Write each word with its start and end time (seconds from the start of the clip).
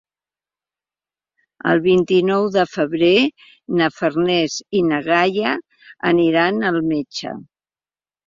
El 1.73 1.81
vint-i-nou 1.87 2.47
de 2.55 2.63
febrer 2.69 3.11
na 3.81 3.89
Farners 3.97 4.55
i 4.79 4.83
na 4.87 5.01
Gal·la 5.11 5.51
aniran 6.13 6.59
al 6.71 6.81
metge. 6.89 7.35